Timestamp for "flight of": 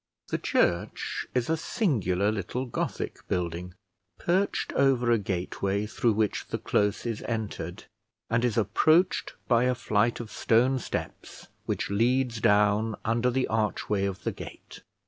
9.75-10.31